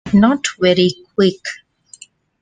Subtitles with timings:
[0.15, 1.43] Not very Quick.